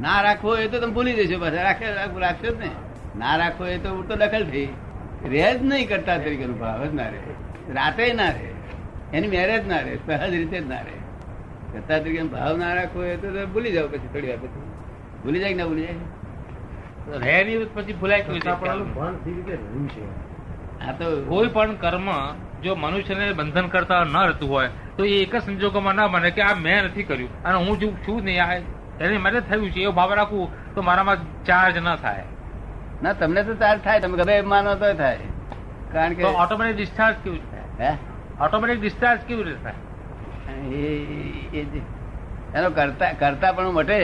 ના 0.00 0.22
રાખવો 0.22 0.56
એ 0.56 0.68
તો 0.68 0.80
તમે 0.80 0.92
ભૂલી 0.92 1.26
જશો 1.26 1.40
પાછા. 1.40 1.62
રાખે 1.62 1.84
રાખશો 2.18 2.54
જ 2.54 2.58
ને. 2.58 2.70
ના 3.18 3.36
રાખવો 3.36 3.66
એ 3.66 3.78
તો 3.78 4.02
તો 4.02 4.16
દખલ 4.16 4.44
થઈ. 4.44 4.68
રહે 5.30 5.58
જ 5.58 5.62
નહીં 5.62 5.88
કરતા 5.88 6.18
તરીકેનો 6.18 6.54
ભાવ 6.54 6.84
જ 6.84 6.94
ના 6.94 7.02
રહે. 7.02 7.18
રાતે 7.74 8.12
ના 8.12 8.28
રહે. 8.28 8.50
એની 9.12 9.28
મેરેજ 9.28 9.66
ના 9.68 9.80
રહે. 9.80 9.96
સહજ 10.06 10.30
રીતે 10.30 10.60
જ 10.60 10.68
ના 10.68 10.80
રહે. 10.80 10.96
કરતા 11.72 11.98
તરીકે 11.98 12.22
ભાવ 12.22 12.56
ના 12.56 12.74
રાખવો 12.74 13.04
એ 13.04 13.16
તો 13.16 13.46
ભૂલી 13.46 13.72
જાવ 13.72 13.86
પછી 13.86 13.98
થોડી 13.98 14.28
વાર 14.28 14.36
પછી. 14.36 14.66
ભૂલી 15.24 15.40
જાય 15.40 15.52
કે 15.52 15.58
ના 15.58 15.66
ભૂલી 15.66 15.82
જાય? 15.82 17.18
રહે 17.18 17.44
નહીં 17.44 17.74
પછી 17.74 17.92
ભૂલાય 17.92 18.22
ગયું 18.22 18.34
રીતે? 18.34 18.50
આપણું 18.50 19.16
રીતે 19.24 19.52
રહ્યું 19.52 19.88
છે. 19.88 20.02
આ 20.88 20.92
તો 20.92 21.24
કોઈ 21.28 21.48
પણ 21.48 21.74
કર્મ 21.74 22.08
જો 22.62 22.74
મનુષ્યને 22.74 23.32
બંધન 23.32 23.66
કરતા 23.66 24.04
ન 24.04 24.16
રહેતું 24.26 24.48
હોય 24.50 24.68
તો 24.96 25.04
એ 25.04 25.22
એક 25.22 25.36
જ 25.36 25.42
સંજોગોમાં 25.42 25.94
ના 25.94 26.08
બને 26.08 26.30
કે 26.30 26.42
આ 26.42 26.54
મેં 26.54 26.84
નથી 26.84 27.02
કર્યું. 27.02 27.42
અને 27.44 27.58
હું 27.66 27.78
જો 27.78 27.88
છું 28.08 28.24
નહીં 28.24 28.44
આ 28.44 28.79
એને 29.00 29.18
મને 29.18 29.40
થયું 29.40 29.70
છે 29.70 29.80
એવો 29.80 29.92
ભાવ 29.92 30.10
રાખવું 30.14 30.74
તો 30.74 30.82
મારામાં 30.82 31.16
ચાર્જ 31.44 31.76
ન 31.78 31.88
થાય. 31.96 32.24
ના 33.02 33.12
તમને 33.12 33.42
તો 33.42 33.54
ચાર્જ 33.54 33.80
થાય 33.80 34.00
તમે 34.00 34.16
ગમે 34.18 34.40
માનો 34.52 34.74
તો 34.74 34.92
થાય. 34.94 35.18
કારણ 35.92 36.12
કે 36.12 36.22
ઓટોમેટિક 36.42 36.76
ડિસ્ચાર્જ 36.76 37.16
કેવું 37.24 37.38
હે? 37.80 37.92
ઓટોમેટિક 38.40 38.80
ડિસ્ચાર્જ 38.80 39.20
કેવી 39.20 39.42
રીતે 39.42 39.62
થાય? 39.62 39.78
એનો 42.54 42.68
કરતા 42.70 43.12
કરતા 43.18 43.52
પણ 43.52 43.72
મટે. 43.72 43.98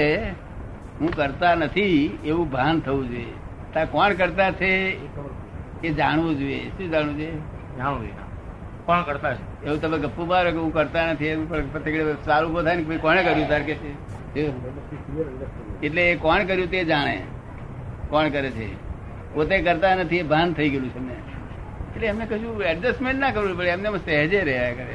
હું 1.00 1.10
કરતા 1.16 1.54
નથી 1.54 2.18
એવું 2.24 2.50
ભાન 2.50 2.80
થવું 2.80 3.04
જોઈએ. 3.10 3.34
તાર 3.74 3.86
કોણ 3.86 4.14
કરતા 4.14 4.50
છે 4.60 4.70
એ 5.84 5.92
જાણવું 5.92 6.38
જોઈએ. 6.38 6.60
શું 6.68 6.90
જાણવું 6.90 7.16
જોઈએ? 7.16 7.36
જાણવું 7.78 8.00
જોઈએ 8.00 8.24
કોણ 8.86 9.02
કરતા 9.02 9.34
છે? 9.34 9.44
એવું 9.66 9.80
તમે 9.80 9.98
ગપ્પુ 9.98 10.22
મારો 10.26 10.50
કે 10.50 10.56
હું 10.56 10.72
કરતા 10.72 11.06
નથી 11.12 11.26
એવું 11.26 12.24
સારું 12.24 12.50
ઊભો 12.50 12.62
થાય 12.62 12.76
ને 12.76 12.82
કોને 12.82 12.98
કોણે 12.98 13.22
કર્યું 13.24 13.48
તાર 13.48 13.62
કે 13.62 13.74
છે. 13.74 13.92
એટલે 15.82 16.12
એ 16.12 16.16
કોણ 16.16 16.44
કર્યું 16.44 16.70
તે 16.70 16.84
જાણે. 16.84 17.22
કોણ 18.08 18.28
કરે 18.28 18.50
છે? 18.50 18.86
પોતે 19.34 19.58
કરતા 19.58 19.94
નથી 19.94 20.22
ભાન 20.22 20.52
થઈ 20.52 20.68
ગયેલું 20.68 20.90
છે 20.90 20.98
એમને. 20.98 21.12
એટલે 21.94 22.06
એમને 22.06 22.26
કશું 22.26 22.62
એડજસ્ટમેન્ટ 22.62 23.20
ના 23.20 23.30
કરવું 23.30 23.58
પડે 23.58 23.68
એમને 23.68 23.98
સહેજે 23.98 24.40
રહ્યા 24.40 24.72
કરે. 24.72 24.94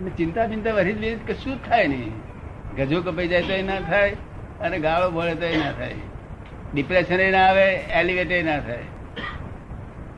અને 0.00 0.10
ચિંતા 0.10 0.46
ચિંતા 0.46 0.72
વધી 0.72 0.92
જ 0.92 1.30
કશું 1.30 1.54
જ 1.56 1.68
થાય 1.68 1.86
નહીં. 1.86 2.12
ગજો 2.76 3.02
કપાઈ 3.02 3.28
જાય 3.28 3.42
તો 3.42 3.52
એ 3.52 3.62
ના 3.62 3.80
થાય 3.80 4.16
અને 4.60 4.78
ગાળો 4.78 5.10
ભળે 5.10 5.34
તો 5.34 5.44
એ 5.44 5.56
ના 5.56 5.72
થાય. 5.72 5.94
ડિપ્રેશન 6.74 7.20
એ 7.20 7.30
ના 7.30 7.38
આવે 7.38 7.74
એલિવેટ 7.74 8.30
એ 8.32 8.42
ના 8.42 8.60
થાય. 8.60 8.78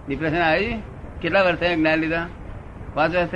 ડિપ્રેશન 0.09 0.37
આવી? 0.37 0.83
કેટલા 1.23 1.43
વર્ષ 1.43 1.77
જ્ઞાન 1.77 1.99
લીધા? 1.99 2.27
પાંચ 2.95 3.17
વર્ષ? 3.17 3.31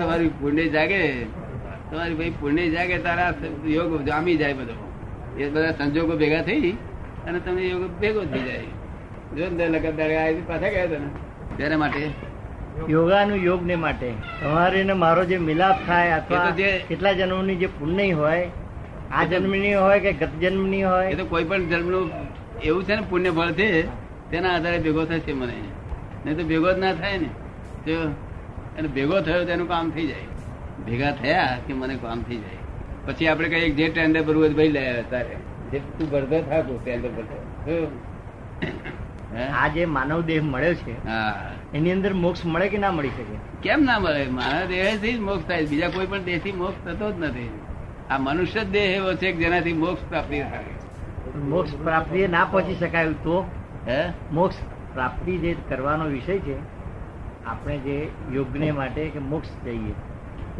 તમારી 0.00 0.28
પુણ્ય 0.28 0.68
જાગે. 0.68 1.26
તમારી 1.92 2.14
ભાઈ 2.14 2.30
પુણ્ય 2.30 2.68
જાગે 2.68 2.98
તારા 2.98 3.34
યોગ 3.66 4.04
જામી 4.04 4.36
જાય 4.36 4.52
બધો. 4.52 4.72
એ 5.38 5.48
બધા 5.48 5.70
સંજોગો 5.70 6.16
ભેગા 6.16 6.42
થઈ 6.42 6.70
અને 7.26 7.40
તમે 7.40 7.62
યોગ 7.62 8.00
ભેગો 8.00 8.20
થઈ 8.20 8.42
જાય. 8.42 8.58
જો 9.36 9.56
ને 9.56 9.68
લગન 9.68 9.96
દાડે 9.96 10.16
આવી 10.16 10.34
પાછા 10.34 10.68
ગયા 10.68 10.86
તને 10.86 10.98
ને 10.98 11.56
તેના 11.56 11.76
માટે? 11.78 12.10
યોગાનું 12.88 13.36
યોગ 13.36 13.66
ને 13.66 13.76
માટે. 13.76 14.10
તમારે 14.40 14.84
ને 14.84 14.92
મારો 14.92 15.24
જે 15.24 15.38
મિલાપ 15.38 15.86
થાય 15.86 16.20
તો 16.20 16.34
અથવા 16.34 16.52
કેટલા 16.88 17.12
જન્મની 17.12 17.56
જે 17.56 17.66
પુણ્ય 17.66 18.12
હોય 18.12 18.48
આ 19.10 19.22
એ 19.22 19.26
તો- 19.26 19.38
જન્મની 19.38 19.74
હોય 19.74 20.00
કે 20.00 20.12
ગત 20.12 20.28
જન્મની 20.40 20.80
એ 20.80 20.82
હોય 20.82 21.14
તો 21.14 21.24
કોઈ 21.24 21.44
પણ 21.44 21.68
જન્મનું 21.68 22.10
એવું 22.62 22.84
છે 22.84 22.94
ને 22.94 23.02
પુણ્ય 23.10 23.30
ફળ 23.30 23.52
છે 23.52 23.86
તેના 24.30 24.54
આધારે 24.54 24.78
ભેગો 24.78 25.04
થશે 25.04 25.32
મને. 25.32 25.52
નહીં 26.26 26.36
તો 26.36 26.44
ભેગો 26.44 26.72
જ 26.72 26.78
ના 26.78 26.94
થાય 26.94 27.18
ને. 27.18 27.28
જો 27.86 28.00
અને 28.78 28.88
ભેગો 28.88 29.20
થયો 29.20 29.44
તેનું 29.44 29.68
કામ 29.68 29.90
થઈ 29.90 30.06
જાય. 30.06 30.31
ભેગા 30.86 31.12
થયા 31.12 31.58
કે 31.66 31.72
મને 31.74 31.94
કામ 31.96 32.22
થઈ 32.22 32.36
જાય. 32.36 32.60
પછી 33.06 33.28
આપણે 33.28 33.48
કહીએ 33.48 33.70
જે 33.70 33.88
ટેન્ડર 33.88 34.22
ભરવું 34.22 34.54
ભાઈ 34.56 34.68
લે 34.68 35.04
તારે. 35.10 35.36
જે 35.72 35.78
તું 35.78 36.10
ભરતો 36.10 36.42
થાકો 36.42 36.80
ટેન્ડર 36.84 37.10
ભરતો 37.10 37.36
આ 39.60 39.68
જે 39.68 39.84
માનવ 39.86 40.20
દેહ 40.20 40.40
મળ્યો 40.42 40.74
છે 40.74 40.94
એની 41.74 41.92
અંદર 41.92 42.12
મોક્ષ 42.14 42.46
મળે 42.46 42.68
કે 42.68 42.78
ના 42.78 42.92
મળી 42.92 43.08
શકે? 43.08 43.36
કેમ 43.62 43.84
ના 43.84 43.98
મળે? 43.98 44.26
મારા 44.26 44.64
દેહથી 44.64 45.12
જ 45.12 45.20
મોક્ષ 45.20 45.48
થાય 45.48 45.66
બીજા 45.66 45.88
કોઈ 45.88 46.06
પણ 46.06 46.22
દેહથી 46.22 46.52
મોક્ષ 46.52 46.84
થતો 46.84 47.12
જ 47.12 47.14
નથી. 47.18 47.50
આ 48.10 48.18
મનુષ્ય 48.18 48.64
દેહ 48.64 48.86
એવો 48.96 49.14
છે 49.14 49.32
જેનાથી 49.32 49.72
મોક્ષ 49.72 50.02
પ્રાપ્તિ 50.08 50.40
થાય. 50.40 51.38
મોક્ષ 51.38 51.74
પ્રાપ્તિ 51.74 52.28
ના 52.28 52.44
પહોંચી 52.44 52.74
શકાય 52.74 53.06
તો? 53.06 53.36
હે? 53.88 54.00
મોક્ષ 54.32 54.56
પ્રાપ્તિ 54.94 55.38
જે 55.38 55.56
કરવાનો 55.68 56.04
વિષય 56.04 56.38
છે 56.38 56.56
આપણે 57.46 57.76
જે 57.78 58.08
યોગને 58.32 58.70
માટે 58.70 59.02
કે 59.08 59.18
મોક્ષ 59.18 59.48
જઈએ 59.64 59.94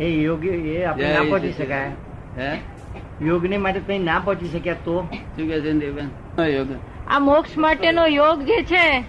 એ 0.00 0.04
યોગ 0.04 0.47
એ 0.47 0.84
આપણે 0.84 1.14
ના 1.14 1.20
પહોંચી 1.20 1.53
શકાય. 1.53 1.91
હે? 2.38 2.58
યોગને 3.22 3.56
માટે 3.56 3.80
કઈ 3.80 3.98
ના 3.98 4.19
પહોંચી 4.19 4.48
શક્યા 4.48 4.75
તો. 4.75 5.08
શું 5.36 5.48
કે 5.48 5.60
છે 5.60 5.72
દેવબેન 5.72 6.44
યોગ. 6.44 6.66
આ 7.08 7.19
મોક્ષ 7.19 7.58
માટેનો 7.58 8.06
યોગ 8.06 8.42
જે 8.42 8.62
છે. 8.62 9.04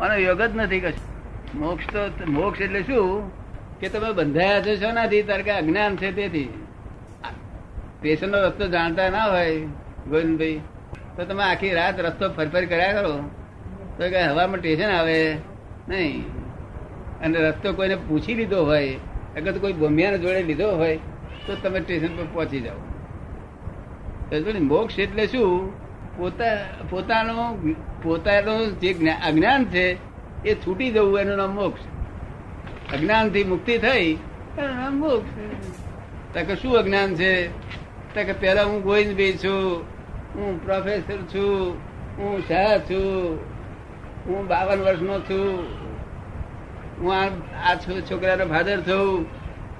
આનો 0.00 0.14
યોગ 0.14 0.42
જ 0.42 0.56
નથી 0.56 0.80
કશું. 0.80 1.60
મોક્ષ 1.60 1.86
તો 1.86 2.30
મોક્ષ 2.30 2.60
એટલે 2.60 2.82
શું? 2.82 3.30
કે 3.80 3.88
તમે 3.88 4.12
બંધાયા 4.12 4.60
છો 4.60 4.76
છો 4.76 4.92
નથી 4.92 5.22
તારે 5.22 5.42
કે 5.42 5.50
અજ્ઞાન 5.50 5.96
છે 5.96 6.12
તેથી. 6.12 6.48
સ્ટેશન 7.98 8.30
નો 8.30 8.38
રસ્તો 8.38 8.68
જાણતા 8.68 9.10
ના 9.10 9.24
હોય 9.24 9.60
ગોવિંદભાઈ. 10.08 10.60
તો 11.16 11.24
તમે 11.24 11.44
આખી 11.44 11.70
રાત 11.70 12.00
રસ્તો 12.00 12.28
ફરફર 12.28 12.64
કર્યા 12.64 12.92
કરો. 12.92 13.18
તો 13.98 14.08
કે 14.10 14.22
હવામાં 14.22 14.58
સ્ટેશન 14.58 14.88
આવે 14.88 15.36
નહીં. 15.88 16.24
અને 17.20 17.38
રસ્તો 17.38 17.72
કોઈને 17.72 17.94
પૂછી 17.94 18.34
લીધો 18.34 18.64
હોય 18.64 18.96
અગર 19.36 19.58
કોઈ 19.58 19.72
ભૂમિયાને 19.72 20.18
જોડે 20.18 20.42
લીધો 20.42 20.76
હોય, 20.76 20.96
તો 21.46 21.54
તમે 21.54 21.80
સ્ટેશન 21.80 22.16
પર 22.16 22.24
પહોંચી 22.24 22.60
જાઓ. 22.60 22.76
મોક્ષ 24.60 24.98
એટલે 24.98 25.26
શું? 25.26 25.72
પોતા, 26.18 26.58
પોતાનું 26.90 27.76
પોતાનું 28.02 28.80
જે 28.80 28.92
અજ્ઞાન 29.26 29.64
છે, 29.64 29.96
એ 30.44 30.54
છૂટી 30.54 30.90
જવું, 30.90 31.20
એનું 31.20 31.36
નામ 31.36 31.54
મોક્ષ. 31.54 31.80
અજ્ઞાનથી 32.92 33.44
મુક્તિ 33.44 33.78
થઈ, 33.78 34.12
એનું 34.58 34.76
નામ 34.76 34.98
મોક્ષ. 34.98 35.30
તકે 36.34 36.54
શું 36.56 36.76
અજ્ઞાન 36.76 37.14
છે? 37.14 37.48
તકે 38.14 38.32
પેલા 38.32 38.64
હું 38.64 38.82
બી 39.14 39.32
છું, 39.32 39.82
હું 40.34 40.64
પ્રોફેસર 40.64 41.16
છું, 41.16 41.76
હું 42.18 42.40
શાહ 42.48 42.78
છું, 42.78 43.38
હું 44.26 44.46
બાવન 44.46 44.80
વર્ષનો 44.80 45.20
છું 45.20 45.44
હું 47.00 47.14
આ 47.14 47.74
છોકરાનો 48.00 48.44
ફાધર 48.44 48.80
થયું 48.80 49.26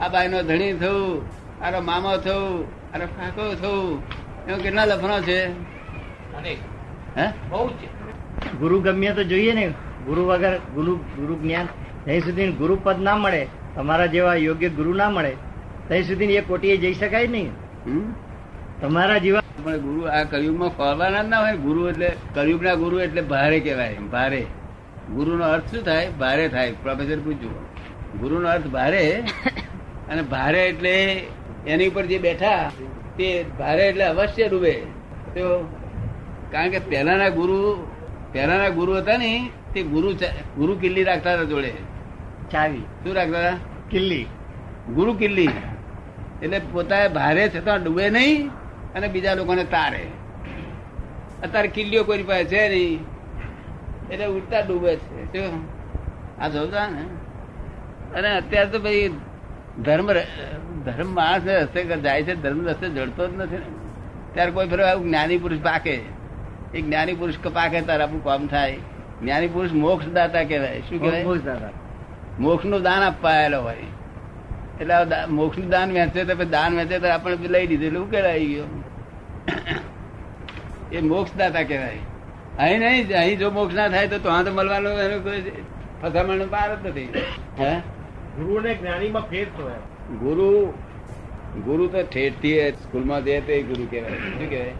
આ 0.00 0.08
બાઈનો 0.08 0.42
ધણી 0.42 0.72
થયું 0.72 1.22
આનો 1.64 1.80
મામા 1.80 2.16
થયું 2.16 2.66
આનો 2.94 3.06
કાકો 3.06 3.54
થયું 3.54 4.02
એમાં 4.46 4.60
કેટલા 4.60 4.84
લફણો 4.84 5.20
છે? 5.20 5.44
અને 6.36 6.56
હે? 7.16 7.28
બહુ 7.50 7.68
જ 7.68 7.72
છે. 7.72 7.88
ગુરુ 8.58 8.80
ગમ્ય 8.80 9.12
તો 9.12 9.24
જોઈએ 9.24 9.52
ને. 9.52 9.68
ગુરુ 10.06 10.24
વગર 10.24 10.58
ગુરુ 10.74 10.96
ગુરુ 10.96 11.34
જ્ઞાન 11.34 11.66
ત્યાં 12.04 12.20
સુધી 12.20 12.52
ગુરુ 12.52 12.78
પદ 12.82 13.00
ના 13.00 13.16
મળે. 13.16 13.46
તમારા 13.74 14.06
જેવા 14.06 14.34
યોગ્ય 14.34 14.68
ગુરુ 14.68 14.92
ના 14.94 15.10
મળે. 15.10 15.32
ત્યાં 15.88 16.02
સુધી 16.02 16.24
એ 16.24 16.40
કોટીએ 16.40 16.76
જઈ 16.76 16.94
શકાય 16.94 17.26
નહીં. 17.26 17.50
હમ? 17.86 18.12
તમારા 18.80 19.18
જેવા 19.18 19.42
પણ 19.64 19.76
ગુરુ 19.76 20.00
આ 20.02 20.22
કળિયુગમાં 20.22 20.68
ફરવાના 20.68 21.22
જ 21.22 21.28
ના 21.28 21.40
હોય 21.40 21.56
ગુરુ 21.56 21.88
એટલે 21.88 22.12
કળિયુગના 22.34 22.74
ગુરુ 22.74 23.00
એટલે 23.00 23.22
ભારે 23.22 23.60
કહેવાય 23.60 23.94
ભારે. 23.94 24.46
ગુરુનો 25.16 25.44
અર્થ 25.44 25.68
શું 25.70 25.82
થાય 25.84 26.10
ભારે 26.20 26.44
થાય. 26.48 26.72
પ્રોફેસર 26.82 27.18
પૂછ્યું 27.18 27.56
ગુરુનો 28.20 28.48
અર્થ 28.48 28.66
ભારે 28.66 29.02
અને 30.10 30.22
ભારે 30.22 30.60
એટલે 30.68 30.94
એની 31.66 31.88
ઉપર 31.88 32.04
જે 32.06 32.18
બેઠા 32.18 32.70
તે 33.18 33.28
ભારે 33.58 33.82
એટલે 33.88 34.04
અવશ્ય 34.04 34.48
ડૂબે. 34.48 34.74
તો 35.34 35.44
કારણ 36.52 36.70
કે 36.70 36.80
પહેલાના 36.90 37.30
ગુરુ 37.38 37.58
પહેલાના 38.32 38.68
ગુરુ 38.68 38.92
હતા 38.96 39.16
ને 39.16 39.32
તે 39.74 39.82
ગુરુ 39.94 40.14
ગુરુ 40.58 40.72
કિલ્લી 40.74 41.04
રાખતા 41.04 41.34
હતા 41.34 41.50
જોડે. 41.52 41.72
ચાવી. 42.52 42.84
શું 43.02 43.14
રાખતા 43.14 43.40
હતા? 43.40 43.58
કિલ્લી. 43.90 44.26
ગુરુ 44.94 45.12
કિલ્લી. 45.14 45.52
એટલે 46.42 46.58
પોતા 46.72 47.08
ભારે 47.08 47.44
છતાં 47.48 47.84
ડૂબે 47.84 48.10
નહીં 48.10 48.48
અને 48.94 49.06
બીજા 49.08 49.34
લોકોને 49.34 49.64
તારે. 49.64 50.02
અત્યારે 51.42 51.68
કિલ્લીઓ 51.68 52.02
કોઈ 52.04 52.22
પાસે 52.22 52.44
છે 52.44 52.68
નહીં. 52.68 53.17
એટલે 54.10 54.26
ઉડતા 54.26 54.60
ડૂબે 54.60 54.96
છે. 54.96 55.42
આ 56.40 56.48
જોતા 56.48 56.88
ને? 56.88 57.04
અને 58.18 58.28
અત્યારે 58.36 58.70
તો 58.70 58.78
ભાઈ 58.78 59.08
ધર્મ 59.82 60.12
ધર્મ 60.84 61.14
માણસ 61.14 61.46
રસ્તે 61.46 61.84
જાય 61.84 62.22
છે 62.22 62.34
ધર્મ 62.34 62.68
રસ્તે 62.68 62.88
જડતો 62.88 63.28
જ 63.28 63.34
નથી 63.36 63.56
ને. 63.56 63.66
ત્યારે 64.34 64.50
કોઈ 64.50 64.68
ફેર 64.68 64.80
આવું 64.82 65.06
જ્ઞાની 65.06 65.38
પુરુષ 65.38 65.58
પાકે. 65.58 66.00
એ 66.74 66.82
જ્ઞાની 66.82 67.14
પુરુષ 67.14 67.38
પાકે 67.52 67.80
તારે 67.80 68.02
આપણું 68.02 68.24
કામ 68.24 68.46
થાય. 68.46 68.76
જ્ઞાની 69.22 69.48
પુરુષ 69.48 69.72
મોક્ષ 69.72 70.08
દાતા 70.08 70.42
કહેવાય. 70.42 70.80
શું 70.80 71.00
કહેવાય? 71.00 71.24
મોક્ષ 71.24 71.44
દાતા 71.44 71.70
મોક્ષનું 72.38 72.82
દાન 72.82 73.02
અપાયેલો 73.02 73.62
હોય. 73.62 73.76
એટલે 74.80 74.94
મોક્ષનું 75.28 75.68
દાન 75.68 75.92
વેચે 75.92 76.24
તો 76.24 76.44
દાન 76.44 76.76
વેચે 76.76 76.98
તો 76.98 77.08
આપણે 77.08 77.36
લઈ 77.36 77.66
લીધેલું 77.66 78.06
એટલે 78.06 78.20
ઉકેલ 78.20 78.30
આવી 78.30 78.46
ગયો? 78.46 78.64
એ 80.92 81.00
મોક્ષ 81.00 81.36
દાતા 81.36 81.62
કહેવાય. 81.62 81.98
અહીં 82.58 82.80
નહીં 82.80 83.12
અહીં 83.16 83.38
જો 83.38 83.50
મોક્ષ 83.50 83.74
ના 83.74 83.88
થાય 83.88 84.08
તો 84.08 84.18
ત્યાં 84.18 84.44
તો 84.44 84.52
મળવાનું 84.52 85.00
એનો 85.00 85.18
કોઈ 85.20 85.52
ફસામણ 86.02 86.48
પાર 86.48 86.68
જ 86.72 86.88
નથી. 86.88 87.08
હે? 87.58 87.72
ગુરુ 88.38 88.60
ને 88.60 88.74
જ્ઞાની 88.74 89.10
માં 89.10 89.22
ફેર 89.22 89.46
તો 89.58 89.68
ગુરુ 90.18 90.48
ગુરુ 91.64 91.88
તો 91.88 92.02
ઠેઠથી 92.02 92.72
સ્કૂલમાં 92.82 93.24
જઈએ 93.24 93.40
તો 93.40 93.52
એ 93.52 93.62
ગુરુ 93.62 93.86
કહેવાય. 93.86 94.16
શું 94.16 94.50
કહેવાય? 94.50 94.74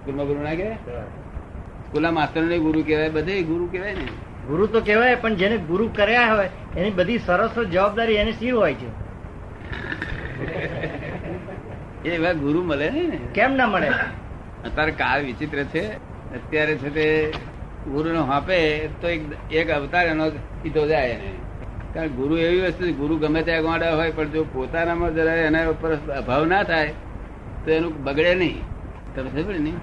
સ્કૂલમાં 0.00 0.26
ગુરુ 0.26 0.40
ના 0.40 0.54
કહેવાય? 0.54 1.02
સ્કૂલના 1.88 2.12
માસ્ટર 2.12 2.42
ને 2.42 2.58
ગુરુ 2.58 2.84
કહેવાય 2.84 3.10
બધે 3.10 3.42
ગુરુ 3.42 3.66
કહેવાય 3.66 3.94
ને. 3.94 4.06
ગુરુ 4.48 4.66
તો 4.66 4.80
કહેવાય 4.80 5.16
પણ 5.16 5.34
જેને 5.34 5.58
ગુરુ 5.58 5.88
કર્યા 5.88 6.30
હોય 6.34 6.50
એની 6.76 6.90
બધી 6.90 7.18
સરસ 7.18 7.54
જવાબદારી 7.68 8.16
એને 8.16 8.32
શી 8.32 8.50
હોય 8.50 8.74
છે? 8.74 8.88
એવા 12.14 12.32
ગુરુ 12.32 12.64
મળે 12.64 12.90
ને. 12.90 13.20
કેમ 13.34 13.52
ના 13.52 13.66
મળે? 13.66 13.88
અત્યારે 14.64 14.92
કાળ 14.92 15.24
વિચિત્ર 15.24 15.64
છે. 15.64 15.86
અત્યારે 16.34 16.74
છે 16.74 16.90
તે 16.90 17.06
ગુરુ 17.90 18.10
નો 18.12 18.22
હાપે 18.24 18.58
તો 19.00 19.08
એક 19.08 19.22
એક 19.52 19.70
અવતાર 19.70 20.06
એનો 20.06 20.28
કીધો 20.62 20.86
જાય 20.86 21.08
એને. 21.08 21.30
કારણ 21.94 22.08
ગુરુ 22.08 22.36
એવી 22.36 22.60
વસ્તુ 22.60 22.92
ગુરુ 22.92 23.14
ગમે 23.18 23.42
ત્યાં 23.42 23.62
ગોડા 23.62 23.94
હોય, 23.96 24.10
પણ 24.10 24.30
જો 24.30 24.44
પોતાનામાં 24.52 25.14
જરા 25.14 25.34
એના 25.48 25.68
ઉપર 25.68 25.90
અભાવ 25.94 26.46
ના 26.46 26.62
થાય, 26.62 26.92
તો 27.64 27.70
એનું 27.70 28.04
બગડે 28.04 28.34
નહીં. 28.34 28.58
તમે 29.14 29.30
ખબર 29.30 29.56
નહીં? 29.58 29.78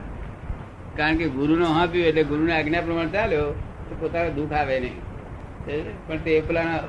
કારણ 0.98 1.16
કે 1.16 1.30
ગુરુનો 1.30 1.66
હાંપ્યું 1.66 2.06
એટલે 2.06 2.24
ગુરુને 2.24 2.54
આજ્ઞા 2.54 2.82
પ્રમાણે 2.82 3.10
ચાલ્યો, 3.10 3.48
તો 3.88 3.94
પોતાને 4.00 4.30
દુઃખ 4.30 4.54
આવે 4.54 4.80
નહીં. 4.80 4.98
પણ 6.08 6.18
તે 6.18 6.42
પેલા 6.42 6.84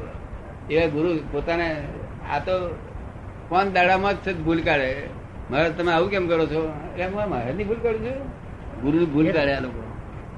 એવા 0.70 0.86
ગુરુ 0.86 1.08
પોતાને 1.32 1.68
આ 2.32 2.38
તો 2.38 2.54
કોણ 3.48 3.72
દાડામાં 3.72 4.14
જ 4.14 4.16
છે 4.16 4.32
ભૂલ 4.32 4.60
કાઢે. 4.60 4.90
મારે 5.50 5.70
તમે 5.70 5.92
આવું 5.92 6.10
કેમ 6.10 6.26
કરો 6.28 6.46
છો? 6.46 6.62
એમ 6.98 7.12
મહારાજની 7.12 7.64
ભૂલ 7.64 7.80
કરું 7.82 8.00
છું 8.06 8.41
ગુરુની 8.82 9.06
ભૂલ 9.06 9.32
કાઢે 9.32 9.54
આ 9.56 9.60
લોકો. 9.60 9.82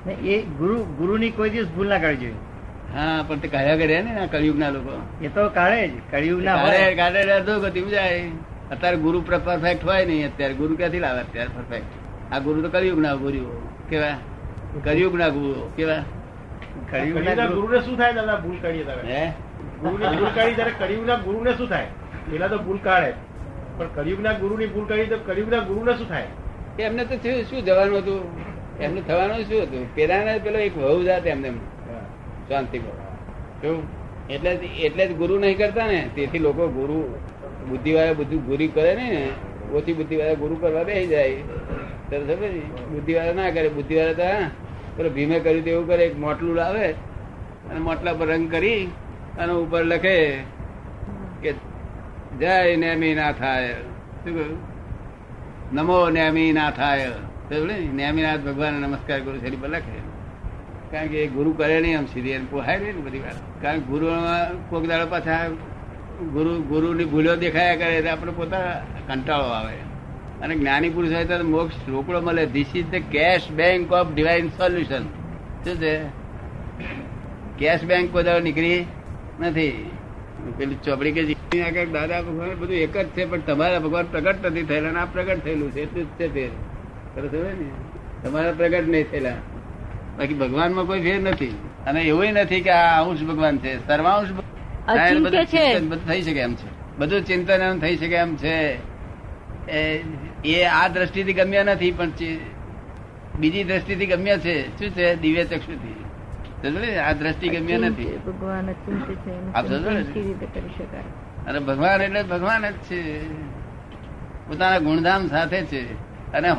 ને 0.06 0.12
એ 0.12 0.42
ગુરુ 0.42 0.84
ગુરુ 0.98 1.16
ની 1.16 1.30
કોઈ 1.30 1.50
દિવસ 1.50 1.68
ભૂલ 1.76 1.88
ના 1.88 1.98
કરવી 1.98 2.16
જોઈએ. 2.16 2.34
હા 2.94 3.22
પણ 3.28 3.38
તે 3.38 3.48
કાઢ્યા 3.48 3.76
કર્યા 3.76 4.02
ને 4.02 4.26
કળિયુગ 4.32 4.58
ના 4.58 4.70
લોકો. 4.70 4.98
એ 5.22 5.28
તો 5.28 5.48
કાઢે 5.48 5.88
જ 5.88 5.94
કળિયુગ 6.10 6.42
ના 6.42 6.56
કાઢે 6.56 6.82
હોય. 6.82 6.96
કાઢે 6.96 7.22
રહેતો 7.30 7.60
ગતિ 7.60 7.80
જાય. 7.82 8.24
અત્યારે 8.70 8.96
ગુરુ 8.96 9.22
પરફેક્ટ 9.22 9.84
હોય 9.84 10.04
નહીં 10.04 10.26
અત્યારે 10.28 10.54
ગુરુ 10.54 10.76
ક્યાંથી 10.76 11.00
લાવે? 11.00 11.20
અત્યારે 11.20 11.50
પરફેક્ટ 11.56 11.90
આ 12.32 12.38
ગુરુ 12.40 12.62
તો 12.62 12.68
કળિયુગ 12.68 13.00
ના 13.06 13.14
ગુરુ 13.14 13.42
કેવા? 13.90 14.16
કળિયુગ 14.84 15.14
ના 15.14 15.28
ગુરુ 15.28 15.70
કેવા? 15.76 16.02
કળિયુગ 16.90 17.24
ના 17.24 17.46
ગુરુ. 17.46 17.60
ગુરુને 17.60 17.82
શું 17.82 17.96
થાય 17.96 18.12
દાદા? 18.12 18.36
ભૂલ 18.36 18.58
કાઢીએ 18.62 18.84
તારે 18.84 19.02
હે? 19.02 19.32
ગુરુની 19.82 20.16
ભૂલ 20.16 20.32
કાઢી 20.36 20.54
ત્યારે 20.54 20.72
કળિયુગના 20.80 21.16
ગુરુને 21.26 21.52
શું 21.56 21.68
થાય? 21.68 21.88
પેલા 22.30 22.48
તો 22.48 22.58
ભૂલ 22.58 22.78
કાઢે. 22.78 23.12
પણ 23.78 23.86
કળિયુગના 23.94 24.32
ગુરુની 24.32 24.66
ભૂલ 24.66 24.86
કાઢી 24.86 25.06
તો 25.06 25.16
કળિયુગના 25.26 25.60
ગુરુને 25.60 25.92
શું 25.96 26.08
થાય? 26.08 26.26
એમને 26.82 27.04
તો 27.04 27.16
થયું, 27.16 27.42
શું 27.42 27.64
જવાનું 27.64 27.98
હતું? 27.98 28.20
એમને 28.80 29.00
થવાનું 29.00 29.36
શું 29.36 29.62
હતું? 29.62 29.94
પેલા 29.94 30.38
પેલો 30.38 30.58
એક 30.58 30.78
વહુ 30.78 31.02
જાત 31.02 31.26
એમને 31.26 31.50
શાંતિ 32.48 32.78
શું? 32.78 33.82
એટલે 34.28 34.50
એટલે 34.50 35.06
જ 35.06 35.16
ગુરુ 35.16 35.38
નહીં 35.38 35.58
કરતા 35.58 35.86
ને. 35.86 36.08
તેથી 36.14 36.38
લોકો 36.38 36.68
ગુરુ 36.68 37.18
બુદ્ધિ 37.68 37.92
વાળા 37.92 38.12
ગુરુ 38.12 38.68
કરે 38.74 38.94
ને, 38.94 39.28
ઓછી 39.74 39.92
બુદ્ધિ 39.92 40.16
વાળા 40.16 40.34
ગુરુ 40.34 40.54
કરવા 40.54 40.82
બેસી 40.82 41.06
જાય. 41.06 41.36
સમજે 42.10 43.32
ને? 43.32 43.50
કરે. 43.50 43.68
બુદ્ધિ 43.68 43.94
વાળા 43.94 44.12
તો 44.12 44.46
પેલો 44.96 45.10
ભીમે 45.10 45.38
કર્યું 45.40 45.64
એવું 45.64 45.86
કરે, 45.86 46.04
એક 46.04 46.18
મોટલું 46.18 46.54
લાવે 46.56 46.90
અને 47.70 47.80
મોટલા 47.80 48.12
પર 48.12 48.26
રંગ 48.26 48.50
કરી 48.50 48.84
અને 49.38 49.52
ઉપર 49.52 49.84
લખે 49.84 50.36
કે 51.42 51.52
જય 52.38 52.76
નેમી 52.76 53.14
ના 53.14 53.32
થાય. 53.32 53.68
શું 53.68 54.34
કહ્યું? 54.34 54.73
નમો 55.72 56.10
નેમિનાથ 56.10 56.76
થાય 56.76 57.10
નેમિનાથ 57.92 58.42
ભગવાન 58.42 58.74
નમસ્કાર 58.80 59.20
કરું 59.20 59.40
છે 59.40 59.50
પર 59.52 59.68
લખે 59.68 59.98
કારણ 60.90 61.08
કે 61.08 61.28
ગુરુ 61.28 61.54
કરે 61.54 61.80
નહીં 61.80 61.96
આમ 61.98 62.06
સીધી 62.06 62.32
એને 62.32 62.46
પોહાય 62.46 62.78
નહીં 62.78 63.04
બધી 63.04 63.22
વાત 63.22 63.38
કારણ 63.62 63.80
ગુરુ 63.82 64.06
કોક 64.70 64.84
દાડો 64.86 65.06
પાછા 65.06 65.42
ગુરુ 66.32 66.52
ગુરુની 66.62 67.04
ભૂલો 67.04 67.32
દેખાયા 67.36 67.76
કરે 67.76 67.96
એટલે 67.96 68.10
આપણે 68.10 68.32
પોતા 68.32 68.68
કંટાળો 69.08 69.48
આવે 69.50 69.74
અને 70.42 70.54
જ્ઞાની 70.54 70.90
પુરુષ 70.90 71.12
હોય 71.12 71.26
તો 71.26 71.44
મોક્ષ 71.46 71.76
રોકડો 71.88 72.20
મળે 72.20 72.44
this 72.46 72.70
is 72.74 72.88
the 72.90 73.08
cash 73.10 73.46
bank 73.52 73.92
of 73.92 74.10
divine 74.12 74.52
solution 74.58 75.04
શું 75.64 75.76
છે 75.78 75.94
કેશ 77.58 77.84
બેંક 77.84 78.12
દાડો 78.12 78.40
નીકળી 78.40 78.80
નથી 79.40 79.74
પેલી 80.50 80.74
ચોપડી 80.74 81.12
કે 81.12 81.62
આગળ 81.62 81.86
દાદા 81.86 82.22
ભગવાન 82.22 82.48
બધું 82.48 82.76
એક 82.76 82.96
જ 82.96 83.06
છે 83.06 83.24
પણ 83.24 83.40
તમારા 83.40 83.78
ભગવાન 83.78 84.06
પ્રગટ 84.06 84.46
નથી 84.46 84.62
થયેલા 84.62 84.88
અને 84.88 84.98
આ 84.98 85.04
પ્રગટ 85.04 85.44
થયેલું 85.44 85.70
છે 85.70 85.80
એટલું 85.80 86.04
જ 86.04 86.06
છે 86.06 86.34
તે. 86.34 86.50
ને? 87.42 88.28
તમારા 88.28 88.52
પ્રગટ 88.52 88.88
નહીં 88.88 89.10
થયેલા. 89.10 89.30
બાકી 90.18 90.34
ભગવાનમાં 90.34 90.84
કોઈ 90.84 91.00
ફેર 91.00 91.20
નથી. 91.20 91.46
અને 91.86 92.02
એવું 92.02 92.24
નથી 92.24 92.60
કે 92.60 92.70
આ 92.70 93.04
અંશ 93.04 93.22
ભગવાન 93.22 93.58
છે. 93.58 93.86
સર્વાંશ 93.86 94.28
ભગવાન. 94.28 94.94
બધું 95.90 96.08
થઈ 96.08 96.22
શકે 96.22 96.40
એમ 96.40 96.54
છે. 96.54 96.96
બધું 96.98 97.24
ચિંતન 97.24 97.62
એમ 97.62 97.78
થઈ 97.78 97.96
શકે 97.96 98.14
એમ 98.14 98.36
છે. 98.36 98.78
એ- 99.72 100.04
એ 100.44 100.64
આ 100.64 100.88
દ્રષ્ટિથી 100.88 101.32
ગમ્યા 101.32 101.64
નથી 101.64 101.90
પણ 101.90 102.10
બીજી 103.38 103.64
દ્રષ્ટિથી 103.64 104.06
ગમ્યા 104.06 104.38
છે. 104.38 104.68
શું 104.68 104.90
છે? 104.90 105.16
દિવ્ય 105.16 105.44
ચક્ષુથી? 105.44 106.04
આ 106.98 107.12
દ્રષ્ટિ 107.12 107.48
ગમ્ય 107.48 107.78
નથી. 107.78 108.18
ભગવાન 111.60 111.90
અને 111.90 112.04
એટલે 112.04 112.22
ભગવાન 112.22 112.70
જ 112.70 112.72
છે. 112.72 113.28
પોતાના 114.48 114.78
ગુણધામ 114.78 115.28
સાથે 115.28 115.62
છે. 115.62 115.92
અને 116.32 116.52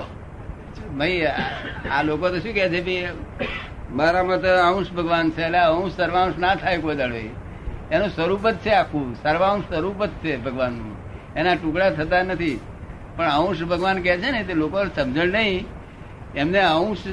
ભાઈ 0.98 1.22
આ- 1.22 1.34
આ 1.92 2.04
લોકો 2.04 2.30
તો 2.30 2.40
શું 2.40 2.54
કે 2.54 2.70
છે 2.70 2.82
ભાઈ 2.82 3.18
મારામાં 3.92 4.42
તો 4.42 4.48
અંશ 4.48 4.92
ભગવાન 4.92 5.30
છે 5.30 5.42
એટલે 5.42 5.60
અંશ 5.60 5.96
સર્વાંશ 5.96 6.38
ના 6.38 6.56
થાય 6.56 6.78
કોઈ 6.78 6.96
દાડો. 6.96 7.16
એનું 7.92 8.10
સ્વરૂપ 8.10 8.50
જ 8.50 8.56
છે 8.56 8.70
આખું. 8.70 9.16
સર્વાંશ 9.16 9.64
સ્વરૂપ 9.64 10.06
જ 10.06 10.10
છે 10.10 10.38
ભગવાનનું. 10.38 10.98
એના 11.36 11.56
ટુકડા 11.56 11.90
થતા 11.90 12.24
નથી. 12.24 12.60
પણ 13.16 13.26
અંશ 13.26 13.64
ભગવાન 13.64 14.02
કહે 14.02 14.18
છે 14.18 14.32
ને 14.32 14.44
તે 14.44 14.54
લોકો 14.54 14.86
સમજણ 14.86 15.28
નહીં. 15.28 15.66
એમને 16.36 16.60
અંશ 16.60 17.04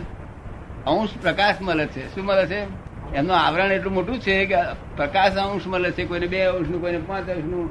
અંશ 0.87 1.11
પ્રકાશ 1.23 1.55
મળે 1.62 1.87
છે. 1.87 2.15
શું 2.15 2.25
મળે 2.25 2.47
છે? 2.47 2.81
એમનું 3.14 3.37
આવરણ 3.37 3.73
એટલું 3.73 3.94
મોટું 3.94 4.19
છે 4.19 4.47
કે 4.47 4.56
પ્રકાશ 4.97 5.32
અંશ 5.32 5.67
મળે 5.67 5.91
છે, 5.91 6.05
કોઈને 6.05 6.26
બે 6.26 6.44
અંશનું, 6.44 6.81
કોઈને 6.81 6.99
પાંચ 6.99 7.31
અંશનું. 7.31 7.70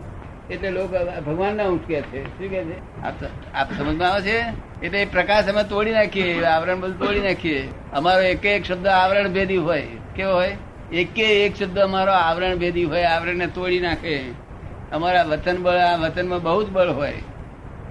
એટલે 0.50 0.72
લોકો 0.72 1.22
ભગવાનના 1.22 1.64
અંશ 1.64 1.82
કે 1.88 2.02
છે. 2.02 2.26
શું 2.26 2.50
કે 2.50 2.64
છે? 2.64 3.02
આપ 3.54 3.78
સમજમાં 3.78 4.12
આવે 4.12 4.22
છે? 4.22 4.46
એટલે 4.86 5.06
પ્રકાશ 5.06 5.48
અમે 5.48 5.64
તોડી 5.64 5.92
નાખીએ 5.92 6.44
આવરણ 6.44 6.80
બધું 6.80 7.00
તોડી 7.00 7.20
નાખીએ. 7.20 7.70
અમારો 7.94 8.22
એક 8.22 8.46
એક 8.46 8.66
શબ્દ 8.66 8.88
આવરણ 8.88 9.34
ભેદી 9.34 9.58
હોય. 9.58 9.88
કેવો 10.16 10.34
હોય? 10.34 10.58
એકે 10.92 11.46
એક 11.46 11.56
શબ્દ 11.56 11.80
અમારો 11.80 12.12
આવરણ 12.12 12.58
ભેદી 12.58 12.84
હોય, 12.84 13.04
આવરણને 13.04 13.48
તોડી 13.48 13.80
નાખે. 13.80 14.22
અમારા 14.92 15.24
વતન 15.24 15.58
બળ, 15.64 15.72
આ 15.72 15.96
વતનમાં 15.96 16.44
બહુ 16.44 16.64
જ 16.64 16.70
બળ 16.70 16.90
હોય. 16.90 17.14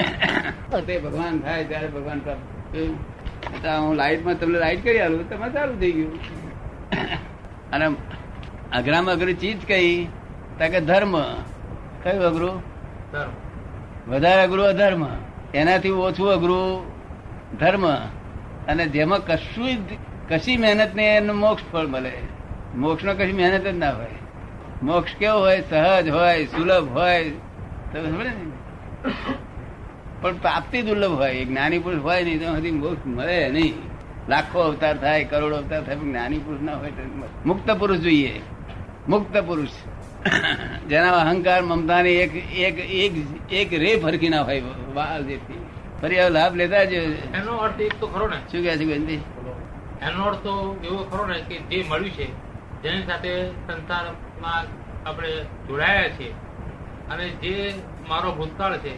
તે 0.86 0.98
ભગવાન 0.98 1.38
થાય 1.38 1.64
ત્યારે 1.64 1.86
ભગવાન 1.86 2.18
પ્રાપ્ત. 2.18 2.76
હું 3.66 3.94
લાઈટમાં 3.94 4.40
તમને 4.40 4.58
લાઈટ 4.58 4.84
કરી 4.84 5.00
આલું 5.00 5.30
તમારે 5.30 5.52
ચાલુ 5.52 5.74
થઈ 5.80 5.92
ગયું. 5.92 6.18
અને 7.72 7.86
અઘરામાં 8.72 9.14
અઘરું 9.14 9.34
ચીજ 9.34 9.66
કઈ? 9.66 10.04
તો 10.58 10.68
કે 10.68 10.80
ધર્મ. 10.80 11.22
કયું 12.02 12.24
અઘરું? 12.24 12.62
વધારે 14.08 14.42
અઘરું 14.42 14.66
અધર્મ. 14.66 15.06
એનાથી 15.54 15.90
ઓછું 15.90 16.32
અઘરું 16.32 16.86
ધર્મ. 17.58 17.94
અને 18.68 18.86
જેમાં 18.86 19.26
કશું 19.26 19.68
કશી 20.28 20.56
મહેનત 20.56 20.96
નહીં 20.96 21.16
એનું 21.16 21.36
મોક્ષ 21.36 21.62
ફળ 21.72 21.86
મળે. 21.86 22.12
મોક્ષ 22.76 23.04
નો 23.04 23.14
કશી 23.14 23.32
મહેનત 23.32 23.66
જ 23.66 23.78
ના 23.78 23.90
હોય. 23.90 24.10
મોક્ષ 24.82 25.16
કેવો 25.16 25.38
હોય? 25.38 25.60
સહજ 25.70 26.08
હોય 26.08 26.44
સુલભ 26.44 26.98
હોય. 26.98 27.30
તમે 27.92 28.06
સમજે 28.06 28.30
પણ 30.22 30.38
પ્રાપ્તિ 30.38 30.82
દુર્લભ 30.82 31.12
હોય. 31.12 31.44
જ્ઞાની 31.44 31.78
પુરુષ 31.78 32.00
હોય 32.00 32.24
નહીં 32.24 32.38
તો 32.40 32.88
મોક્ષ 32.88 33.06
મળે 33.06 33.50
નહીં. 33.50 33.89
લાખો 34.30 34.58
અવતાર 34.60 34.96
થાય 34.98 35.24
કરોડો 35.24 35.56
અવતાર 35.56 35.82
થાય 35.84 35.96
જ્ઞાની 35.96 36.38
પુરુષ 36.38 36.62
ના 36.62 36.76
હોય. 36.76 36.92
મુક્ત 37.46 37.70
પુરુષ 37.70 37.98
જોઈએ. 37.98 38.40
મુક્ત 39.08 39.36
પુરુષ. 39.38 39.74
જેના 40.88 41.12
અહંકાર 41.12 41.62
મમતાની 41.62 42.16
એક 42.24 42.32
એક 42.66 42.78
એક 43.04 43.14
એક 43.52 43.70
રે 43.82 43.90
ફરકી 43.96 44.28
ના 44.28 44.42
હોય 44.42 44.62
વાળ 44.94 45.22
જેથી 45.22 45.60
ફરી 46.02 46.20
હવે 46.20 46.30
લાભ 46.30 46.54
લેતા 46.54 46.84
જ 46.84 46.92
એનો 47.38 47.52
અર્થ 47.56 47.80
એક 47.80 47.94
તો 48.00 48.06
ખરો 48.06 48.26
ને. 48.28 48.38
શું 48.52 48.62
કહે 48.64 48.76
છે 48.76 48.84
ગોવિંદજી? 48.84 49.20
એનો 50.02 50.20
અર્થ 50.24 50.38
તો 50.38 50.52
એવો 50.84 51.00
ખરો 51.10 51.24
ને 51.26 51.38
કે 51.48 51.56
જે 51.70 51.78
મળ્યું 51.88 52.10
છે 52.10 52.26
જેની 52.82 53.06
સાથે 53.06 53.32
સંસારમાં 53.66 54.64
આપણે 55.08 55.32
જોડાયા 55.68 56.08
છીએ. 56.08 56.32
અને 57.10 57.26
જે 57.42 57.54
મારો 58.08 58.28
ભૂતકાળ 58.32 58.78
છે 58.78 58.92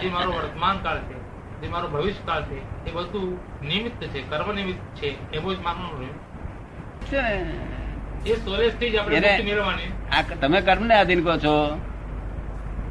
જે 0.00 0.08
મારો 0.10 0.30
વર્તમાન 0.32 0.76
કાળ 0.78 0.98
છે 0.98 1.16
જે 1.60 1.68
મારો 1.68 1.88
ભવિષ્યકાળ 1.88 2.42
છે 2.42 2.58
એ 2.90 2.92
બધું 2.92 3.28
નિમિત્ત 3.62 4.04
છે 4.04 4.22
કર્મ 4.22 4.52
નિમિત્ત 4.52 4.96
છે 4.96 5.32
એવું 5.32 5.56
જ 5.56 5.60
માનવાનું 5.60 6.00
રહ્યું. 6.00 6.38
ને 9.10 10.34
તમે 10.40 10.60
કર્મને 10.60 10.94
આધીન 10.94 11.24
કહો 11.24 11.36
છો? 11.36 11.80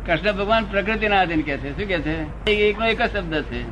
કૃષ્ણ 0.06 0.32
ભગવાન 0.32 0.66
પ્રકૃતિના 0.66 1.22
આધીન 1.22 1.42
કે 1.42 1.58
છે. 1.58 1.70
શું 1.70 1.88
કે 1.88 2.00
છે? 2.00 2.52
એકનો 2.52 2.86
એક 2.86 3.02
જ 3.02 3.18
શબ્દ 3.18 3.42
છે. 3.42 3.66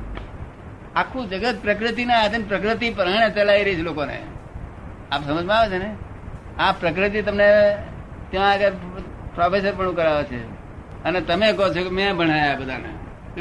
આખું 0.96 1.30
જગત 1.30 1.58
પ્રકૃતિના 1.62 2.22
આધીન 2.22 2.44
પ્રકૃતિ 2.44 2.90
પરણે 2.90 3.30
ચલાવી 3.30 3.64
રહી 3.64 3.76
છે 3.76 3.82
લોકોને. 3.82 4.22
આપ 5.12 5.28
સમજમાં 5.28 5.58
આવે 5.58 5.80
છે 5.80 5.84
ને? 5.84 5.96
આ 6.60 6.72
પ્રકૃતિ 6.72 7.22
તમને 7.22 7.78
ત્યાં 8.32 8.52
આગળ 8.52 8.70
પ્રોફેસર 9.36 9.74
પણ 9.76 9.92
કરાવે 9.92 10.24
છે. 10.24 10.44
અને 11.04 11.22
તમે 11.22 11.54
કહો 11.54 11.70
છો 11.70 11.84
કે 11.84 11.90
મેં 11.90 12.16
ભણાયા 12.16 12.56
બધાને. 12.56 12.90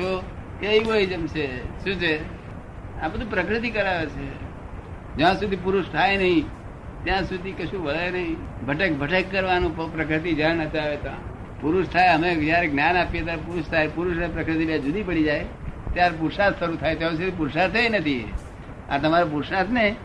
તો 0.00 0.22
એ 0.62 0.66
ઇગોઇઝમ 0.66 1.26
છે. 1.26 1.64
શું 1.84 1.94
છે? 1.94 2.43
આ 3.02 3.08
બધું 3.08 3.30
પ્રકૃતિ 3.30 3.70
કરાવે 3.70 4.06
છે. 4.06 4.38
જ્યાં 5.16 5.34
સુધી 5.34 5.56
પુરુષ 5.56 5.84
થાય 5.86 6.16
નહીં 6.16 6.44
ત્યાં 7.04 7.24
સુધી 7.24 7.52
કશું 7.52 7.84
વળે 7.84 8.10
નહીં. 8.10 8.36
ભટક 8.66 8.92
ભટક 8.92 9.24
કરવાનું 9.32 9.94
પ્રકૃતિ 9.94 10.32
જ્યાં 10.32 10.54
નથી 10.54 10.78
આવે 10.78 10.96
ત્યાં 10.96 11.34
પુરુષ 11.60 11.86
થાય 11.86 12.08
અમે 12.08 12.34
જયારે 12.34 12.68
જ્ઞાન 12.68 12.96
આપીએ 12.96 13.24
ત્યારે 13.24 13.40
પુરુષ 13.46 13.64
થાય. 13.64 13.88
પુરુષ 13.88 14.16
પ્રકૃતિ 14.16 14.66
બે 14.66 14.78
જુદી 14.78 15.02
પડી 15.02 15.24
જાય. 15.24 15.44
ત્યારે 15.94 16.16
પુરુષાર્થ 16.16 16.60
શરૂ 16.60 16.76
થાય. 16.76 16.94
ત્યાં 16.94 17.10
સુધી 17.10 17.30
પુરુષાર્થ 17.30 17.76
નથી. 17.76 18.32
આ 18.90 18.98
તમારો 18.98 19.26
પુરુષાર્થ 19.26 19.70
ને 19.70 19.96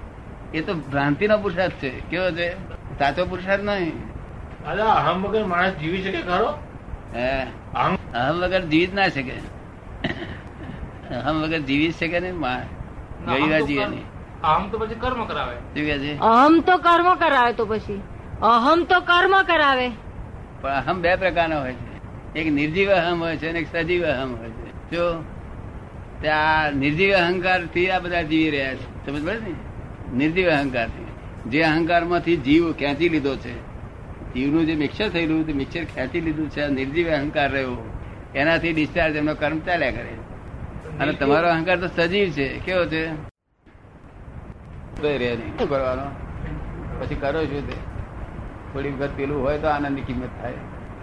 એ 0.53 0.61
તો 0.61 0.73
ભ્રાંતિનો 0.73 1.37
પુરુષાર્થ 1.37 1.71
છે. 1.71 1.89
કેવો 1.89 2.31
છે? 2.31 2.51
સાચો 2.99 3.25
પુરુષાર્થ 3.25 3.63
નહીં. 3.63 3.89
દાદા 3.89 4.85
અહમ 4.85 5.23
વગર 5.23 5.45
માણસ 5.45 5.73
જીવી 5.73 6.03
શકે 6.03 6.21
ખરો? 6.21 6.53
હે. 7.15 7.43
અહમ 7.73 8.35
વગર 8.39 8.61
જીવી 8.61 8.87
જ 8.87 8.93
ના 8.93 9.07
શકે. 9.07 9.33
અહમ 11.15 11.35
વગર 11.35 11.59
જીવી 11.59 11.91
શકે 11.91 12.19
ને 12.19 12.31
મા- 12.31 12.78
ઘણી 13.25 13.77
વાર 13.77 13.93
આમ 14.43 14.69
તો 14.69 14.77
પછી 14.79 14.95
કર્મ 14.95 15.25
કરાવે. 15.25 15.55
શું 15.55 15.73
કહે 15.73 15.99
છે? 15.99 16.19
અહમ 16.19 16.59
તો 16.59 16.77
કર્મ 16.77 17.15
કરાવે 17.15 17.53
તો 17.53 17.65
પછી. 17.65 18.01
અહમ 18.41 18.83
તો 18.83 18.99
કર્મ 18.99 19.41
કરાવે. 19.41 19.89
પણ 20.61 20.69
અહમ 20.69 21.01
બે 21.01 21.15
પ્રકારનો 21.15 21.59
હોય 21.59 21.73
છે. 21.73 21.89
એક 22.39 22.53
નિર્જીવ 22.53 22.89
અહમ 22.89 23.23
હોય 23.23 23.37
છે 23.37 23.49
અને 23.49 23.59
એક 23.59 23.67
સજીવ 23.71 24.03
અહમ 24.03 24.35
હોય 24.35 24.49
છે. 24.49 24.71
જો 24.91 25.23
ત્યાં 26.21 26.73
નિર્જીવ 26.73 27.13
અહંકારથી 27.13 27.89
આ 27.89 27.99
બધા 27.99 28.21
જીવી 28.21 28.49
રહ્યા 28.49 28.75
છે. 28.75 29.05
સમજ 29.05 29.25
પડે 29.25 29.39
ને? 29.39 30.17
નિર્જીવ 30.17 30.49
અહંકારથી 30.49 31.05
જે 31.49 31.61
અહંકારમાંથી 31.63 32.37
જીવ 32.37 32.73
ખેંચી 32.73 33.09
લીધો 33.09 33.35
છે 33.35 33.59
જીવનું 34.33 34.65
જે 34.65 34.75
મિક્સર 34.75 35.09
થયેલું 35.09 35.47
તે 35.47 35.53
મિક્સર 35.53 35.83
ખેંચી 35.83 36.21
લીધું 36.21 36.49
છે 36.49 36.61
આ 36.61 36.67
નિર્જીવ 36.67 37.07
અહંકાર 37.07 37.51
રહ્યો 37.51 37.95
એનાથી 38.35 38.73
ડિસ્ચાર્જ 38.73 39.15
એમનો 39.15 39.33
કર્મ 39.33 39.59
ચાલ્યા 39.59 39.91
કરે. 39.91 40.28
અને 40.99 41.13
તમારો 41.13 41.49
અહંકાર 41.49 41.79
તો 41.79 41.87
સજીવ 41.87 42.31
છે. 42.31 42.59
કેવો 42.59 42.85
છે? 42.85 43.11
કરવાનો? 45.65 46.11
પછી 46.99 47.15
કરો 47.15 47.45
શું 47.45 47.67
તે? 47.67 47.73
થોડી 48.73 48.89
વખત 48.89 49.17
પેલું 49.17 49.43
હોય 49.43 49.57
તો 49.57 49.67
આનંદની 49.67 50.01
કિંમત 50.01 50.29
થાય. 50.41 50.53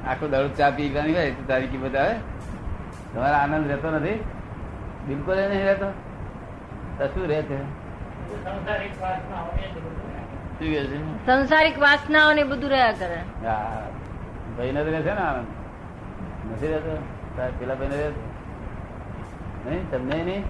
આખો 0.06 0.28
દડો 0.28 0.48
ચા 0.48 0.70
પીવાની 0.70 1.14
હોય 1.14 1.30
તો 1.30 1.42
તારી 1.48 1.66
કિંમત 1.66 1.96
આવે. 1.96 2.14
તમારો 3.14 3.34
આનંદ 3.34 3.66
રહેતો 3.66 3.90
નથી. 3.90 4.20
બિલકુલ 5.08 5.38
એ 5.38 5.48
નહીં 5.48 5.64
રહેતો. 5.64 5.92
તો 6.98 7.06
શું 7.06 7.26
રહે 7.26 7.42
છે? 7.42 7.58
શું 10.58 10.58
કહે 10.58 10.84
છે? 10.84 11.00
સંસારિક 11.26 11.78
વાસનાઓ 11.78 12.32
ને 12.32 12.44
બધું 12.44 12.70
રહ્યા 12.70 12.92
કરે. 12.92 13.24
હા. 13.46 13.82
ભાઈ 14.58 14.72
ને 14.72 14.84
તો 14.84 14.90
રહે 14.90 15.02
છે 15.02 15.04
ને 15.04 15.10
આનંદ? 15.10 15.46
નથી 16.52 16.66
રહેતો? 16.66 16.98
તાર 17.36 17.50
પેલા 17.58 17.74
ભાઈ 17.74 17.88
ને 17.88 17.96
રહેતો 17.96 18.35
તમને 19.66 20.18
નહીં? 20.24 20.44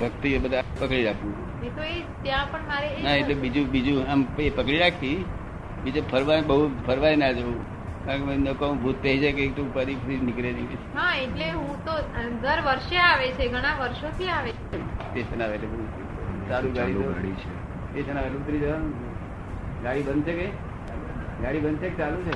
ભક્તિ 0.00 0.28
એ 0.36 0.38
બધા 0.38 0.62
પકડી 0.70 1.04
રાખવું 1.06 1.34
એ 1.62 1.70
તો 1.76 1.82
એ 1.88 1.98
ત્યાં 2.22 2.48
પણ 2.52 2.64
મારે 2.70 2.88
એ 2.90 3.02
ના 3.04 3.14
એટલે 3.20 3.34
બીજું 3.42 3.66
બીજું 3.74 4.00
આમ 4.08 4.20
એ 4.38 4.50
પકડી 4.50 4.80
રાખી 4.80 5.18
બીજે 5.84 6.00
ફરવા 6.10 6.40
બહુ 6.48 6.56
ફરવાય 6.86 7.16
ના 7.16 7.32
જવું. 7.32 7.58
કારણ 8.06 8.26
કે 8.28 8.36
લોકો 8.46 8.66
ભૂત 8.82 8.98
થઈ 9.02 9.14
જાય 9.18 9.36
કે 9.38 9.44
તું 9.58 9.68
ફરી 9.74 9.96
ફરી 10.02 10.18
નીકળે 10.28 10.50
નહીં. 10.52 10.80
હા 10.94 11.12
એટલે 11.18 11.46
હું 11.52 11.76
તો 11.86 11.94
દર 12.42 12.60
વર્ષે 12.68 12.96
આવે 13.02 13.26
છે 13.38 13.48
ઘણા 13.48 13.74
વર્ષોથી 13.78 14.30
આવે 14.30 14.50
છે. 14.52 14.80
સ્ટેશન 15.04 15.40
આવે 15.40 15.54
એટલે 15.58 15.68
બધું. 15.68 15.88
સારું 16.48 16.72
ગાડી 16.74 17.04
ગાડી 17.04 17.36
છે. 17.36 17.50
સ્ટેશન 17.84 18.16
આવે 18.18 18.36
ઉતરી 18.40 18.60
જવાનું 18.60 18.92
ગાડી 19.84 20.06
બંધ 20.08 20.24
છે 20.26 20.34
કે? 20.40 20.48
ગાડી 21.42 21.60
બંધ 21.60 21.80
છે 21.80 21.88
કે 21.88 21.96
ચાલુ 21.96 22.18
છે? 22.26 22.32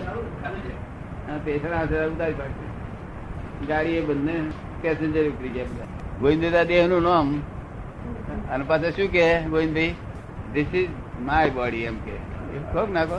હા 1.27 1.39
સ્ટેશન 1.41 1.73
આવે 1.73 1.97
ઉતારી 2.07 2.39
પાડશે. 2.41 2.67
ગાડી 3.69 3.99
એ 4.01 4.09
બંધ 4.09 4.25
ને. 4.27 4.37
પેસેન્જર 4.83 5.25
ઉતરી 5.29 5.49
ગયા 5.49 5.65
બધા. 5.65 5.89
ગોવિંદા 6.21 6.65
દેહનું 6.65 7.03
નામ. 7.03 7.29
અને 8.51 8.65
પાછા 8.69 8.91
શું 8.91 9.09
કે 9.09 9.25
Govindbhai? 9.43 9.95
This 10.55 10.75
is 10.75 10.89
my 11.21 11.51
body 11.51 11.85
એમ 11.85 11.97
કે 11.99 12.15
એમ 12.57 12.65
કહો 12.73 12.83
કે 12.87 12.93
ના 12.93 13.05
કહો? 13.05 13.19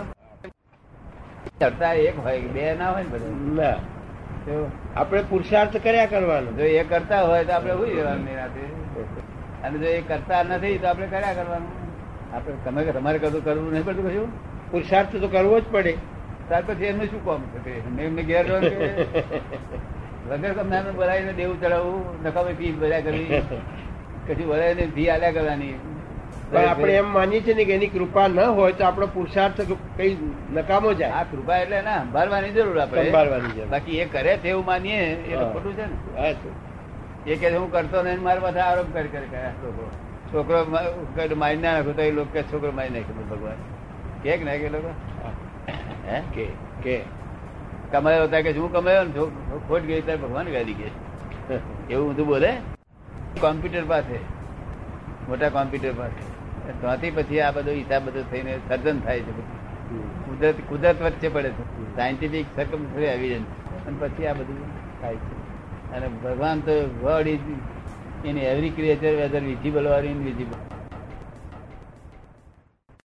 ચડતા 1.59 1.93
એક 1.93 2.17
હોય 2.19 2.39
બે 2.55 2.75
ના 2.75 2.91
હોય 2.91 3.03
ને 3.03 3.09
બધા. 3.09 3.77
આપણે 4.95 5.21
પુરુષાર્થ 5.29 5.75
કર્યા 5.77 6.05
કરવાનો. 6.05 6.51
જો 6.51 6.63
એ 6.63 6.83
કરતા 6.83 7.21
હોય 7.23 7.43
તો 7.45 7.53
આપણે 7.53 7.73
હોય 7.73 7.89
જવાનું 7.95 8.25
નિરાતે 8.25 8.63
અને 9.63 9.75
જો 9.79 9.87
એ 9.87 10.01
કરતા 10.01 10.43
નથી 10.43 10.77
તો 10.77 10.87
આપણે 10.87 11.07
કર્યા 11.07 11.33
કરવાનું. 11.33 11.71
આપણે 12.35 12.55
તમે 12.65 12.91
તમારે 12.91 13.19
કદું 13.19 13.43
કરવું 13.43 13.71
નહીં 13.73 13.85
પડતું 13.85 14.05
કશું? 14.09 14.27
પુરુષાર્થ 14.71 15.15
તો 15.15 15.27
કરવો 15.27 15.59
જ 15.59 15.63
પડે. 15.71 15.93
ત્યાર 16.47 16.63
પછી 16.67 16.85
એમનું 16.85 17.07
શું 17.07 17.21
કામ? 17.25 17.41
છે 17.65 18.03
એમને 18.03 18.23
ઘેર 18.23 18.45
કે? 18.59 18.87
વગર 20.29 20.53
તમને 20.53 20.91
બોલાવીને 20.91 21.33
દેવું 21.33 21.61
ચડાવવું 21.61 22.03
નકામી 22.25 22.53
ફી 22.53 22.71
ભર્યા 22.71 22.99
કરવી 22.99 23.25
કશું 24.27 24.47
ભરાય 24.47 24.75
ફી 24.75 25.09
આલ્યા 25.09 25.31
કરવાની. 25.31 25.75
પણ 26.51 26.67
આપણે 26.67 26.93
એમ 26.93 27.05
માનીએ 27.05 27.41
છીએ 27.41 27.53
ને 27.53 27.65
કે 27.65 27.73
એની 27.73 27.87
કૃપા 27.87 28.27
ન 28.27 28.39
હોય 28.39 28.71
તો 28.71 28.83
આપણો 28.83 29.07
પુરુષાર્થ 29.07 29.61
કઈ 29.97 30.17
નકામો 30.53 30.93
જાય. 30.93 31.13
આ 31.13 31.23
કૃપા 31.23 31.57
એટલે 31.57 31.81
ના 31.81 32.03
સંભાળવાની 32.03 32.49
જરૂર 32.49 32.81
આપણે. 32.81 33.03
સંભાળવાની. 33.03 33.65
બાકી 33.69 33.99
એ 33.99 34.05
કરે 34.05 34.37
છે 34.37 34.49
એવું 34.49 34.65
માનીએ 34.65 35.01
એ 35.01 35.35
ખોટું 35.35 35.73
છે 35.73 35.85
ને. 35.85 36.35
એ 37.27 37.35
કે 37.35 37.55
હું 37.55 37.71
કરતો 37.71 38.03
નહીં 38.03 38.21
મારા 38.21 38.39
પાસે 38.39 38.59
આરોપ 38.59 38.93
કરી 38.93 39.07
કરી 39.07 39.27
લોકો. 39.63 39.89
છોકરો 40.33 40.65
મારી 41.35 41.57
ના 41.57 41.73
નાખો 41.73 41.91
તો 41.91 42.01
એ 42.01 42.11
લોકો 42.11 42.29
કે 42.33 42.43
છોકરો 42.43 42.71
મારી 42.71 42.89
નાખ્યો 42.89 43.29
ભગવાન. 43.29 43.57
કે 44.23 44.37
કે 44.37 44.69
લોકો? 44.69 44.91
હે? 46.07 46.21
કે 46.33 46.47
કે. 46.83 47.18
કમાયો 47.91 48.23
હતા 48.23 48.41
કે 48.41 48.53
શું 48.53 48.73
કમાયો 48.73 49.03
ને? 49.03 49.11
ખોટ 49.67 49.81
ગઈ 49.81 50.01
ત્યારે 50.01 50.21
ભગવાન 50.21 50.51
ગાડી 50.51 50.73
કે. 50.73 50.87
એવું 51.93 52.13
બધું 52.13 52.27
બોલે? 52.27 52.51
કોમ્પ્યુટર 53.41 53.85
પાસે. 53.87 54.17
મોટા 55.29 55.49
કોમ્પ્યુટર 55.49 55.93
પાસે. 55.97 56.21
ત્યાંથી 56.81 57.11
પછી 57.11 57.39
આ 57.39 57.51
બધો 57.51 57.71
હિસાબ 57.71 58.05
બધો 58.05 58.21
થઈને 58.31 58.57
સર્જન 58.69 58.99
થાય 58.99 59.19
છે 59.19 59.31
કુદરત 60.25 60.55
કુદરત 60.69 61.01
વચ્ચે 61.01 61.29
પડે 61.29 61.49
છે. 61.49 61.95
સાયન્ટિફિક 61.95 62.45
સરકમ 62.55 62.99
એવિડન્સ 62.99 63.87
અને 63.87 63.97
પછી 63.99 64.25
આ 64.25 64.33
બધું 64.33 64.59
થાય 65.01 65.15
છે. 65.15 65.91
અને 65.91 66.07
ભગવાન 66.07 66.59
તો 66.59 66.71
word 67.03 67.27
is 67.27 67.39
in 68.25 68.37
every 68.37 68.69
creature 68.69 69.15
whether 69.15 69.39
visible 69.39 69.87
or 69.87 70.05
invisible 70.05 70.78